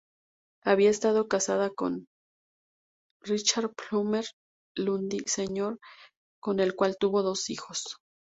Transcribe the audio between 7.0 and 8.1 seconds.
dos hijos.